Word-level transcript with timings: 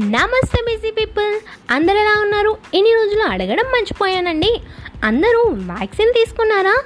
నమస్తే 0.00 0.64
busy 0.68 0.90
people 0.90 1.40
అందరు 1.70 1.96
ఎలా 1.96 2.22
ఉన్నారు? 2.22 2.56
ఎన్ని 2.74 2.94
రోజులు 2.94 3.22
అడగడం 3.22 3.64
మర్చిపోయానండి. 3.64 4.60
అందరూ 5.04 5.40
వ్యాక్సిన్ 5.40 6.12
తీసుకున్నారా? 6.12 6.82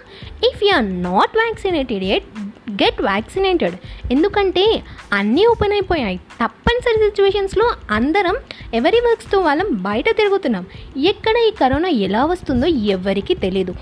If 0.49 0.65
you 0.65 0.75
are 0.75 1.03
not 1.03 1.37
vaccinated 1.37 2.05
at 2.05 2.25
get 2.71 3.03
vaccinated 3.03 3.75
ఎందుకంటే 4.13 4.83
అన్నీ 5.13 5.47
ఓపెన్ 5.47 5.73
అయిపోయాయి. 5.73 6.17
తప్పనిసరి 6.17 7.11
సిచ్యువేషన్స్లో 7.11 7.73
అందరం 7.91 8.37
ఎవరి 8.75 8.97
వర్క్స్తో 8.97 9.39
వాళ్ళం 9.39 9.67
బయట 9.71 10.17
తిరుగుతున్నాం. 10.17 10.67
ఎక్కడ 10.97 11.37
ఈ 11.37 11.51
కరోనా 11.51 11.89
ఎలా 11.89 12.25
వస్తుందో 12.25 12.67
ఎవరికీ 12.67 13.35
తెలియదు 13.35 13.75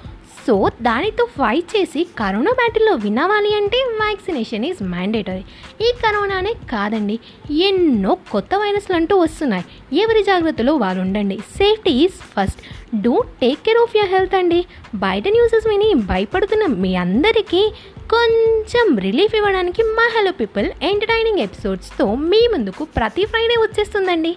సో 0.46 0.70
దానితో 0.82 1.24
ఫైట్ 1.24 1.76
చేసి 1.76 2.06
కరోనా 2.18 2.52
బ్యాటిల్లో 2.52 2.94
వినవాలి 2.94 3.54
అంటే 3.54 3.76
వ్యాక్సినేషన్ 3.76 4.64
ఈజ్ 4.64 4.82
మ్యాండేటరీ 4.82 5.44
ఈ 5.80 5.92
కరోనానే 6.06 6.52
కాదండి 6.72 7.18
ఎన్నో 7.50 8.16
కొత్త 8.30 8.54
వైరస్లు 8.54 8.96
అంటూ 8.96 9.16
వస్తున్నాయి. 9.16 9.64
ఎవరి 10.00 10.22
జాగ్రత్తలో 10.22 10.74
వాళ్ళు 10.76 11.02
ఉండండి. 11.02 11.38
Safety 11.38 11.90
is 11.90 12.12
first 12.12 12.60
don't 13.02 13.40
take 13.40 13.60
care 13.60 13.78
of 13.78 13.96
your 13.96 14.10
health 14.10 14.34
అండి. 14.34 14.64
బయట 14.94 15.28
న్యూసెస్ 15.28 15.68
విని 15.68 15.94
భయపడుతున్న 15.94 16.66
మీ 16.66 16.94
అందరికీ 16.94 17.72
కొంచెం 18.10 18.98
రిలీఫ్ 18.98 19.34
ఇవ్వడానికి 19.34 19.82
మా 19.82 20.10
హలో 20.16 20.32
పీపుల్ 20.32 20.66
ఎంటర్టైనింగ్ 20.82 21.38
ఎపిసోడ్స్తో 21.38 22.14
మీ 22.14 22.48
ముందుకు 22.52 22.84
ప్రతి 22.84 23.24
ఫ్రైడే 23.24 23.56
వచ్చేస్తుందండి. 23.60 24.36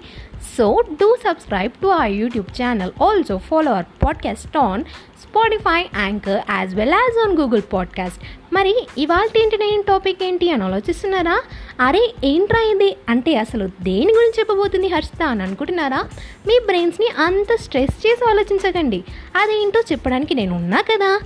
So 0.58 0.84
do 0.92 1.18
subscribe 1.28 1.72
to 1.82 1.88
our 1.88 2.12
YouTube 2.12 2.62
channel 2.62 3.04
also 3.04 3.38
follow 3.38 3.72
our 3.72 3.86
podcast 4.04 4.58
on 4.58 4.84
Spotify 5.22 5.86
anchor 5.98 6.42
as 6.50 6.76
well 6.76 6.94
as 6.94 7.28
on 7.28 7.38
Google 7.38 7.62
podcast 7.74 8.20
మరి 8.54 8.88
ఇవాళ 8.98 9.30
ఏంటి 9.38 9.58
నేను 9.58 9.84
టాపిక్ 9.84 10.24
ఏంటి 10.24 10.52
అని 10.52 10.64
ఆలోచిస్తున్నారా? 10.64 11.42
అరే 11.82 12.14
ఏంట్రా 12.24 12.62
ఇది? 12.62 12.98
అంటే 13.10 13.36
అసలు 13.36 13.68
దేని 13.68 14.14
గురించి 14.14 14.40
చెప్పబోతుంది 14.40 14.88
హర్షిత 14.88 15.24
అని 15.24 15.44
అనుకుంటున్నారా? 15.44 16.06
మీ 16.48 16.60
బ్రెయిన్స్ని 16.66 17.08
అంత 17.18 17.56
స్ట్రెస్ 17.62 18.08
చేసి 18.08 18.30
ఆలోచించకండి. 18.30 19.04
అదేంటో 19.36 19.82
చెప్పడానికి 19.92 20.36
నేను 20.36 20.56
ఉన్నా 20.56 20.82
కదా. 20.82 21.20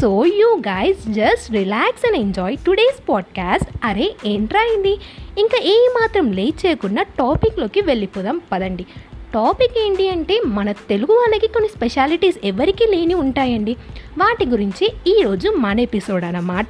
So 0.00 0.24
you 0.26 0.60
guys 0.68 1.08
just 1.08 1.52
relax 1.52 2.06
and 2.06 2.16
enjoy 2.16 2.56
today's 2.66 3.08
podcast 3.08 3.70
అరే 3.84 4.14
ఏంట్రా 4.24 4.60
అయింది 4.60 4.92
ఇంకా 5.38 5.58
ఏ 5.62 5.88
మాత్రం 6.00 6.32
లేట్ 6.32 6.66
చేయకుండా 6.66 7.02
టాపిక్లోకి 7.02 7.80
వెళ్ళిపోదాం 7.80 8.40
పదండి. 8.52 8.86
టాపిక్ 9.34 9.78
ఏంటి 9.86 10.10
అంటే 10.10 10.40
మన 10.46 10.72
తెలుగు 10.72 11.12
వాళ్ళకి 11.12 11.46
కొన్ని 11.46 11.68
స్పెషాలిటీస్ 11.68 12.38
ఎవరికి 12.44 12.86
లేని 12.86 13.14
ఉంటాయండి. 13.14 13.76
వాటి 14.18 14.46
గురించి 14.46 14.92
ఈరోజు 15.06 15.48
మన 15.48 15.80
ఎపిసోడ్ 15.80 16.24
అన్నమాట. 16.24 16.68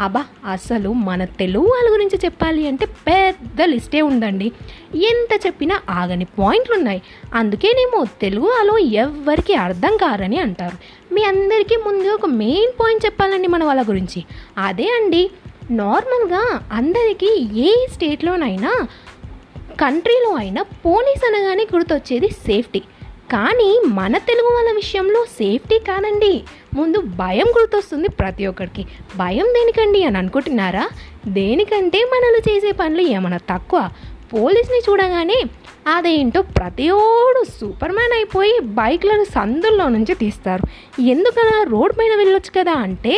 అబ్బా 0.00 0.24
అసలు 0.50 0.92
మన 0.92 1.24
తెలుగు 1.24 1.64
వాళ్ళ 1.64 1.92
గురించి 1.92 2.18
చెప్పాలి 2.24 2.68
అంటే 2.68 2.86
పెద్ద 2.86 3.62
లిస్టే 3.62 4.02
ఉందండి. 4.02 4.52
ఎంత 4.94 5.46
చెప్పినా 5.46 5.80
ఆగని 5.90 6.24
పాయింట్లు 6.24 6.74
ఉన్నాయి. 6.74 7.02
అందుకేనేమో 7.34 8.04
తెలుగు 8.20 8.46
వాళ్ళు 8.46 8.78
ఎవ్వరికి 8.78 9.54
అర్థం 9.54 9.96
కారని 9.96 10.38
అంటారు. 10.38 10.76
మీ 11.14 11.22
అందరికీ 11.22 11.76
ముందు 11.76 12.08
ఒక 12.08 12.26
మెయిన్ 12.26 12.72
పాయింట్ 12.80 13.06
చెప్పాలండి 13.06 13.48
మన 13.48 13.64
వాళ్ళ 13.64 13.82
గురించి. 13.88 14.24
అదే 14.58 14.84
అండి 14.84 15.30
నార్మల్గా 15.70 16.68
అందరికీ 16.72 17.48
ఏ 17.54 17.86
స్టేట్లోనైనా 17.92 18.86
కంట్రీలో 19.80 20.30
అయినా 20.34 20.62
పోలీస్ 20.62 21.22
అనగానే 21.28 21.66
గుర్తొచ్చేది 21.74 22.28
సేఫ్టీ. 22.28 22.80
కానీ 23.32 23.80
మన 23.86 24.18
తెలుగు 24.18 24.54
వాళ్ళ 24.54 24.70
విషయంలో 24.72 25.24
సేఫ్టీ 25.24 25.78
కాదండి. 25.78 26.44
ముందు 26.74 26.98
భయం 26.98 27.48
గుర్తొస్తుంది 27.58 28.08
ప్రతి 28.08 28.46
ఒక్కరికి 28.46 28.82
భయం 29.16 29.46
దేనికండి 29.46 30.04
అని 30.04 30.18
అనుకుంటున్నారా? 30.18 30.88
దేనికంటే 31.28 31.98
మనలు 31.98 32.40
చేసే 32.50 32.72
పనులు 32.72 33.00
ఏమైనా 33.00 33.36
తక్కువ? 33.36 33.90
పోలీస్ని 34.32 34.78
చూడగానే 34.78 35.38
అదేంటో 35.90 36.40
ప్రతిోడు 36.42 37.40
సూపర్ 37.60 37.92
మ్యాన్ 37.92 38.12
అయిపోయి 38.12 38.54
బైక్లను 38.78 39.24
సందుల్లో 39.24 39.86
నుంచి 39.88 40.14
తీస్తారు. 40.14 40.64
ఎందుకలా 41.02 41.56
రోడ్ 41.68 41.92
పైన 41.92 42.14
వెళ్ళొచ్చు 42.16 42.52
కదా 42.58 42.74
అంటే 42.86 43.14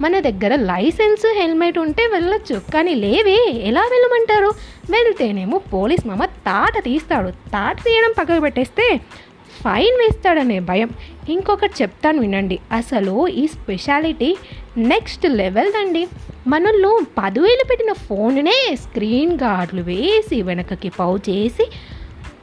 మన 0.00 0.20
దగ్గర 0.20 0.54
లైసెన్స్ 0.70 1.26
హెల్మెట్ 1.38 1.78
ఉంటే 1.78 2.06
వెళ్ళొచ్చు. 2.12 2.56
కానీ 2.74 2.94
లేవే 2.94 3.38
ఎలా 3.70 3.84
వెళ్ళమంటారు? 3.92 4.50
వెళ్తేనేమో 4.90 5.58
పోలీస్ 5.74 6.06
మామ 6.06 6.24
తాట 6.24 6.84
తీస్తాడు. 6.84 7.30
తాట 7.54 7.76
తీయడం 7.84 8.14
పక్కకు 8.18 8.40
పెట్టేస్తే 8.40 8.86
ఫైన్ 9.64 9.96
వేస్తాడనే 10.02 10.60
భయం. 10.60 10.90
ఇంకొకటి 11.28 11.74
చెప్తాను 11.82 12.18
వినండి. 12.20 12.56
అసలు 12.72 13.14
ఈ 13.28 13.46
స్పెషాలిటీ 13.46 14.30
నెక్స్ట్ 14.92 15.26
లెవెల్ 15.40 15.72
అండి 15.80 16.02
మనల్లో 16.46 16.90
పదివేలు 17.18 17.64
పెట్టిన 17.68 17.92
ఫోన్నే 18.06 18.56
స్క్రీన్ 18.74 19.34
గార్డులు 19.42 19.82
వేసి 19.82 20.38
వెనకకి 20.42 20.88
పౌ 20.88 21.16
చేసి 21.16 21.66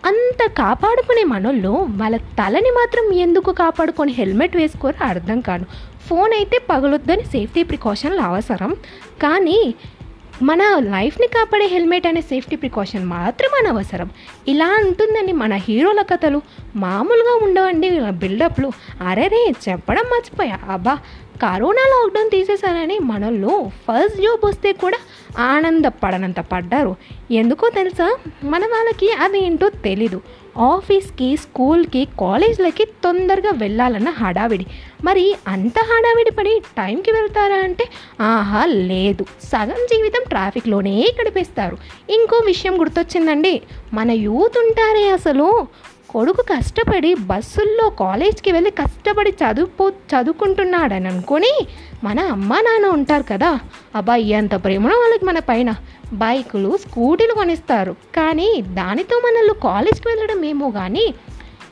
అంత 0.06 0.50
కాపాడుకునే 0.52 1.24
మనోళ్ళు 1.24 1.70
వాళ్ళ 1.70 2.18
తలని 2.18 2.70
మాత్రం 2.70 3.14
ఎందుకు 3.14 3.52
కాపాడుకొని 3.52 4.12
హెల్మెట్ 4.12 4.56
వేసుకోరో 4.58 5.06
అర్థం 5.06 5.42
కాదు. 5.42 5.66
ఫోన్ 6.10 6.34
అయితే 6.34 6.58
పగలొద్దని 6.70 7.24
సేఫ్టీ 7.24 7.64
ప్రికాషన్లు 7.64 8.22
అవసరం. 8.22 8.74
కానీ 9.22 9.74
మన 10.42 10.64
లైఫ్ని 10.80 11.28
కాపాడే 11.28 11.66
హెల్మెట్ 11.66 12.08
అనే 12.08 12.22
సేఫ్టీ 12.22 12.56
ప్రికాషన్ 12.56 13.06
మాత్రం 13.06 13.50
అనవసరం. 13.60 14.10
ఇలా 14.48 14.68
ఉంటుందండి 14.68 15.32
మన 15.32 15.54
హీరోల 15.54 16.02
కథలు. 16.02 16.42
మామూలుగా 16.76 17.46
ఉండవండి 17.46 17.90
బిల్డప్లు. 18.10 18.72
అరే 19.08 19.28
రే 19.28 19.54
చెప్పడం 19.70 20.04
మర్చిపోయా. 20.04 20.60
అబ్బా 20.70 20.98
కరోనా 21.42 21.82
లాక్డౌన్ 21.82 22.30
తీసేశారని 22.30 23.00
మనల్లో 23.00 23.64
ఫస్ట్ 23.64 24.18
జాబ్ 24.18 24.46
వస్తే 24.46 24.74
కూడా 24.74 24.98
ఆనందపడనంత 25.40 26.40
పడ్డారు. 26.40 26.96
ఎందుకో 27.32 27.70
తెలుసా? 27.70 28.18
మన 28.44 28.66
వాళ్ళకి 28.66 29.12
అదేంటో 29.12 29.70
తెలీదు. 29.70 30.22
ఆఫీస్కి 30.58 31.38
స్కూల్కి 31.38 32.08
కాలేజ్లకి 32.20 32.86
తొందరగా 32.86 33.52
వెళ్ళాలన్న 33.52 34.10
హడావిడి. 34.10 34.66
మరి 35.04 35.36
అంత 35.48 35.74
హడావిడి 35.80 36.32
పడి 36.32 36.60
టైంకి 36.78 37.12
వెళ్తారా 37.12 37.56
అంటే 37.56 37.86
ఆహా 38.22 38.66
లేదు. 38.66 39.26
సగం 39.44 39.88
జీవితం 39.94 40.22
ట్రాఫిక్లోనే 40.30 41.06
గడిపేస్తారు. 41.22 41.78
ఇంకో 42.10 42.42
విషయం 42.46 42.80
గుర్తొచ్చిందండి. 42.80 43.62
మన 43.94 44.12
యూత్ 44.12 44.58
ఉంటారే 44.58 45.10
అసలు. 45.10 45.68
కొడుకు 46.12 46.42
కష్టపడి 46.42 47.16
బస్సుల్లో 47.16 47.90
కాలేజ్కి 47.90 48.52
వెళ్ళి 48.52 48.72
కష్టపడి 48.72 49.32
చదువుపో 49.32 49.90
చదువుకుంటున్నాడని 49.90 51.08
అనుకొని 51.08 51.52
మన 52.04 52.20
అమ్మ 52.20 52.56
నాన్న 52.56 52.86
ఉంటారు 52.86 53.24
కదా 53.24 53.60
అబ్బాయి 53.96 54.30
ఎంత 54.30 54.56
ప్రేమను 54.64 54.96
వాళ్ళకి 54.96 55.26
మన 55.26 55.40
పైన. 55.40 55.76
బైకులు 56.14 56.78
స్కూటీలు 56.78 57.34
కొనిస్తారు. 57.34 57.96
కానీ 58.16 58.62
దానితో 58.62 59.22
మనల్ని 59.26 59.54
కాలేజ్కి 59.64 60.08
వెళ్ళడం 60.08 60.46
ఏమో 60.46 60.72
కానీ 60.72 61.14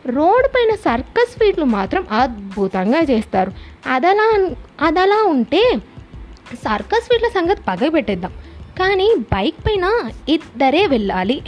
రోడ్ 0.05 0.47
పైన 0.47 0.75
సర్కస్ 0.75 1.39
ఫీట్లు 1.39 1.65
మాత్రం 1.65 2.07
అద్భుతంగా 2.11 3.01
చేస్తారు. 3.01 3.51
అదలా 3.87 4.27
అదలా 4.81 5.21
ఉంటే 5.23 5.63
సర్కస్ 6.53 7.09
ఫీట్ల 7.09 7.27
సంగతి 7.27 7.61
పగ 7.67 7.89
పెట్టేద్దాం 7.89 8.33
కానీ 8.79 9.15
బైక్ 9.33 9.59
పైన 9.67 9.85
ఇద్దరే 10.29 10.87
వెళ్ళాలి 10.87 11.41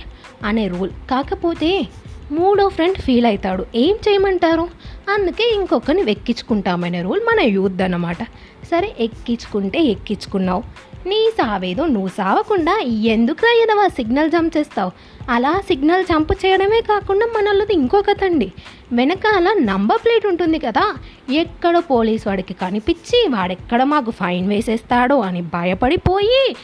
అనే 0.46 0.68
రూల్. 0.68 0.90
కాకపోతే 1.12 1.88
మూడో 2.32 2.70
ఫ్రెండ్ 2.70 2.98
ఫీల్ 2.98 3.26
అవుతాడు. 3.26 3.66
ఏం 3.76 3.96
చేయమంటారు? 4.10 4.68
అందుకే 5.10 5.52
ఇంకొకరిని 5.56 6.12
ఎక్కించుకుంటామనే 6.12 7.02
రూల్ 7.02 7.20
మన 7.20 7.40
యూత్ 7.40 7.82
అన్నమాట. 7.82 8.24
సరే 8.72 8.96
ఎక్కించుకుంటే 9.00 9.80
ఎక్కించుకున్నావు. 9.80 10.64
నీ 11.08 11.30
సావేదో 11.42 11.86
నువ్వు 11.86 12.08
సావకుండా 12.08 12.80
ఎందుకు 12.86 13.46
ఏదవా 13.62 13.88
సిగ్నల్ 13.88 14.32
జంప్ 14.32 14.58
చేస్తావు? 14.58 14.92
అలా 15.30 15.62
సిగ్నల్ 15.68 16.04
జంప్ 16.04 16.46
చేయడమే 16.46 16.82
కాకుండా 16.82 17.26
మనల్లోది 17.26 17.74
ఇంకొకతండి. 17.74 18.52
వెనకాల 18.94 19.54
నంబర్ 19.60 20.06
ప్లేట్ 20.06 20.26
ఉంటుంది 20.26 20.60
కదా 20.60 20.96
ఎక్కడ 21.34 21.78
పోలీస్ 21.78 22.28
వాడికి 22.28 22.54
కనిపించి 22.54 23.28
వాడెక్కడ 23.30 23.84
మాకు 23.84 24.12
ఫైన్ 24.12 24.50
వేసేస్తాడో 24.50 25.20
అని 25.20 25.42
భయపడిపోయి 25.42 26.56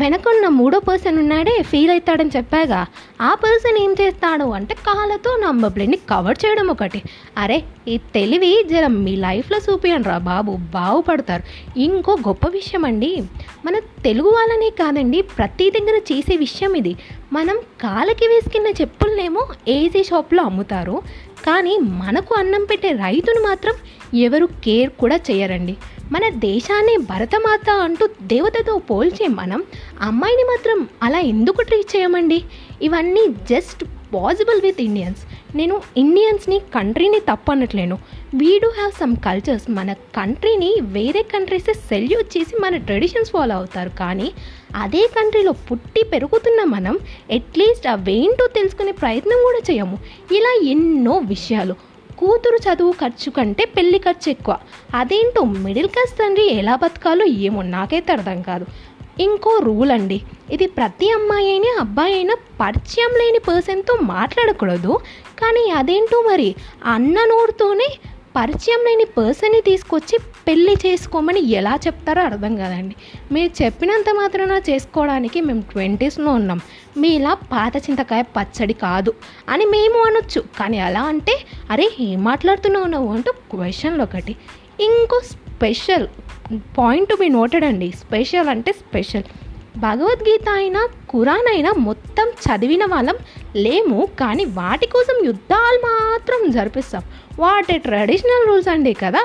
వెనకున్న 0.00 0.46
మూడో 0.58 0.78
పర్సన్ 0.86 1.18
ఉన్నాడే 1.20 1.54
ఫీల్ 1.70 1.90
అవుతాడని 1.92 2.32
చెప్పాగా. 2.36 2.80
ఆ 3.20 3.30
పర్సన్ 3.44 3.78
ఏం 3.82 3.92
చేస్తాడు 4.00 4.46
అంటే 4.58 4.74
కాళ్ళతో 4.86 5.30
నా 5.42 5.50
ప్లేట్ని 5.76 5.98
కవర్ 6.10 6.38
చేయడం 6.42 6.66
ఒకటి. 6.74 7.00
అరే 7.42 7.58
ఈ 7.92 7.94
తెలివి 8.16 8.50
జర 8.70 8.86
మీ 9.04 9.14
లైఫ్లో 9.26 9.58
చూపియండి 9.66 10.08
రా 10.08 10.18
బాబు 10.30 10.52
బాగుపడతారు. 10.76 11.44
ఇంకో 11.86 12.14
గొప్ప 12.28 12.46
విషయం 12.58 12.84
అండి 12.90 13.10
మన 13.66 13.74
తెలుగు 14.06 14.32
వాళ్ళనే 14.36 14.70
కాదండి 14.82 15.20
ప్రతి 15.38 15.68
దగ్గర 15.76 15.96
చేసే 16.10 16.36
విషయం 16.44 16.74
ఇది. 16.82 16.94
మనం 17.32 17.58
కాళ్ళకి 17.84 18.28
వేసుకున్న 18.32 18.68
చెప్పులనేమో 18.80 19.44
ఏసీ 19.78 20.02
షాప్లో 20.10 20.42
అమ్ముతారు 20.50 20.96
కానీ 21.46 21.74
మనకు 22.02 22.32
అన్నం 22.34 22.62
పెట్టే 22.70 22.90
రైతును 23.04 23.40
మాత్రం 23.48 23.74
ఎవరు 24.26 24.46
కేర్ 24.64 24.90
కూడా 25.02 25.16
చేయరండి. 25.30 25.74
మన 26.12 26.28
దేశాన్ని 26.28 26.96
భరతమాత 26.96 27.70
అంటూ 27.70 28.08
దేవతతో 28.22 28.78
పోల్చే 28.78 29.26
మనం 29.28 29.64
అమ్మాయిని 30.00 30.42
మాత్రం 30.42 30.88
అలా 31.02 31.18
ఎందుకు 31.18 31.62
ట్రీట్ 31.62 31.96
చేయమండి? 31.96 32.44
ఇవన్నీ 32.82 33.26
జస్ట్ 33.50 33.84
పాసిబుల్ 34.14 34.60
విత్ 34.62 34.80
ఇండియన్స్ 34.80 35.20
నేను 35.56 35.82
ఇండియన్స్ని 35.96 36.58
కంట్రీని 36.58 37.20
తప్పనట్లేను. 37.20 37.98
We 38.34 38.58
do 38.58 38.68
have 38.68 38.92
some 38.92 39.16
cultures 39.16 39.70
మన 39.70 39.92
కంట్రీని 39.92 40.76
వేరే 40.80 41.22
కంట్రీస్ 41.22 41.74
సెల్యూట్ 41.74 42.38
చేసి 42.38 42.56
మన 42.60 42.76
ట్రెడిషన్స్ 42.76 43.30
ఫాలో 43.30 43.54
అవుతారు. 43.54 43.88
కానీ 43.88 44.32
అదే 44.76 45.02
కంట్రీలో 45.06 45.52
పుట్టి 45.52 46.02
పెరుగుతున్న 46.02 46.64
మనం 46.64 46.98
అట్లీస్ట్ 47.32 47.88
అవేంటో 47.88 48.46
తెలుసుకునే 48.46 48.92
ప్రయత్నం 48.92 49.36
కూడా 49.42 49.74
చేయము. 49.74 49.98
ఇలా 50.32 50.60
ఎన్నో 50.70 51.18
విషయాలు. 51.18 51.87
కూతురు 52.18 52.56
చదువు 52.56 52.92
ఖర్చు 52.92 53.30
కంటే 53.30 53.64
పెళ్ళి 53.64 53.98
ఖర్చు 53.98 54.30
ఎక్కువ. 54.30 54.56
అదేంటో 54.94 55.44
మిడిల్ 55.44 55.88
క్లాస్ 55.88 56.18
తండ్రి 56.18 56.46
ఎలా 56.52 56.76
బతకాలో 56.76 57.24
ఏమో 57.24 57.62
నాకైతే 57.62 58.12
అర్థం 58.12 58.42
కాదు. 58.42 58.66
ఇంకో 59.20 59.52
రూల్ 59.58 59.90
అండి. 59.90 60.22
ఇది 60.50 60.66
ప్రతి 60.66 61.10
అమ్మాయి 61.10 61.50
అయినా 61.50 61.70
అబ్బాయి 61.80 62.14
అయినా 62.14 62.34
పరిచయం 62.60 63.12
లేని 63.18 63.38
పర్సన్తో 63.38 63.94
మాట్లాడకూడదు. 64.02 64.98
కానీ 65.38 65.70
అదేంటో 65.70 66.22
మరి 66.22 66.54
అన్న 66.84 67.18
నోరుతోనే 67.24 67.88
పరిచయం 68.36 68.82
లేని 68.88 69.04
పర్సన్ని 69.04 69.60
తీసుకొచ్చి 69.60 70.18
పెళ్ళి 70.48 70.74
చేసుకోమని 70.86 71.40
ఎలా 71.50 71.78
చెప్తారో 71.86 72.22
అర్థం 72.22 72.56
కాదండి. 72.56 72.94
మీరు 73.32 73.64
చెప్పినంత 73.64 74.14
మాత్రాన 74.14 74.60
చేసుకోవడానికి 74.70 75.40
మేము 75.40 75.60
ట్వంటీస్లో 75.60 76.30
ఉన్నాం. 76.32 76.60
మీ 76.96 77.08
ఇలా 77.08 77.34
పాత 77.34 77.76
చింతకాయ 77.76 78.22
పచ్చడి 78.22 78.72
కాదు 78.72 79.14
అని 79.48 79.64
మేము 79.64 80.04
అనొచ్చు. 80.04 80.40
కానీ 80.60 80.78
అలా 80.78 81.02
అంటే 81.02 81.34
అరే 81.70 81.90
ఏం 82.00 82.24
మాట్లాడుతున్నావు 82.24 82.86
నువ్వు 82.86 83.14
అంటూ 83.14 83.32
క్వశ్చన్లు 83.32 84.02
ఒకటి. 84.02 84.36
ఇంకో 84.80 85.20
స్పెషల్ 85.24 86.06
పాయింట్ 86.78 87.12
మీ 87.20 87.28
నోటెడ్ 87.28 87.64
అండి. 87.64 87.92
స్పెషల్ 87.92 88.48
అంటే 88.48 88.72
స్పెషల్. 88.72 89.22
భగవద్గీత 89.78 90.48
అయినా 90.54 90.88
ఖురాన్ 91.12 91.54
అయినా 91.54 91.72
మొత్తం 91.78 92.28
చదివిన 92.46 92.84
వాళ్ళం 92.84 93.14
లేము. 93.56 94.08
కానీ 94.20 94.44
వాటి 94.44 94.86
కోసం 94.86 95.26
యుద్ధాలు 95.26 95.80
మా 95.86 95.97
జరిపిస్తాం. 96.50 97.02
వాటి 97.38 97.78
ట్రెడిషనల్ 97.78 98.48
రూల్స్ 98.48 98.68
అండి 98.68 98.92
కదా. 98.92 99.22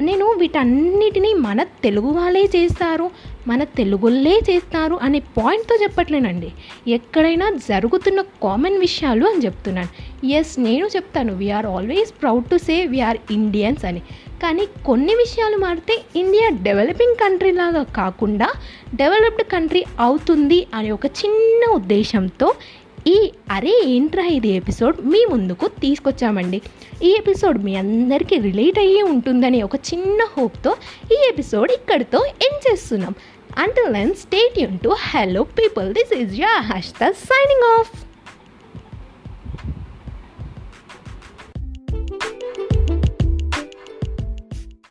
నేను 0.00 0.26
వీటన్నిటినీ 0.26 1.34
మన 1.34 1.62
తెలుగు 1.62 2.10
వాళ్ళే 2.10 2.42
చేస్తారు 2.56 3.10
మన 3.48 3.64
తెలుగులే 3.64 4.40
చేస్తారు 4.50 4.98
అనే 5.02 5.18
పాయింట్తో 5.18 5.78
చెప్పట్లేనండి. 5.82 6.52
ఎక్కడైనా 6.88 7.50
జరుగుతున్న 7.68 8.20
కామన్ 8.20 8.78
విషయాలు 8.78 9.24
అని 9.26 9.44
చెప్తున్నాను. 9.44 9.90
ఎస్ 10.26 10.60
నేను 10.60 10.86
చెప్తాను. 10.86 11.34
We are 11.34 11.66
always 11.66 12.22
proud 12.22 12.44
to 12.44 12.56
say 12.56 12.86
we are 12.86 13.18
Indians 13.30 13.84
అని. 13.84 14.02
కానీ 14.42 14.66
కొన్ని 14.86 15.14
విషయాలు 15.14 15.56
మారితే 15.56 15.94
ఇండియా 16.16 16.48
డెవలపింగ్ 16.62 17.14
కంట్రీ 17.14 17.50
లాగా 17.50 17.82
కాకుండా 17.82 18.48
డెవలప్డ్ 18.94 19.44
కంట్రీ 19.44 19.84
అవుతుంది 20.00 20.66
అనే 20.74 20.90
ఒక 20.90 21.06
చిన్న 21.06 21.72
ఉద్దేశంతో 21.74 22.54
ఈ 23.06 23.32
అరే 23.50 23.82
ఏంట్రా 23.86 24.24
ఇది 24.26 24.48
ఎపిసోడ్? 24.48 24.96
మీ 25.00 25.26
ముందుకు 25.30 25.66
తీసుకొచ్చామండి. 25.68 26.62
ఈ 27.02 27.10
ఎపిసోడ్ 27.18 27.64
మీ 27.64 27.76
అందరికీ 27.76 28.36
రిలేట్ 28.38 28.78
అయ్యి 28.78 29.02
ఉంటుందని 29.02 29.62
ఒక 29.62 29.76
చిన్న 29.76 30.18
హోప్తో 30.38 30.76
ఈ 31.12 31.18
ఎపిసోడ్ 31.28 31.72
ఇక్కడితో 31.72 32.24
ఎండ్ 32.24 32.70
చేస్తున్నాం. 32.70 33.14
Until 33.58 33.92
then 33.92 34.14
stay 34.14 34.58
Yoon 34.58 34.78
to 34.78 34.88
hello 34.88 35.42
people 35.42 35.92
this 35.92 36.14
is 36.18 36.40
yeah 36.40 36.54
హష్త 36.72 37.10
సైనింగ్ 37.10 37.66
ఆఫ్ 37.78 37.92